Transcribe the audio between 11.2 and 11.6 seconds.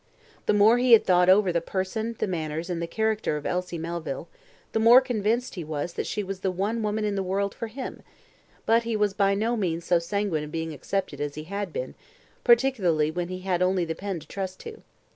as he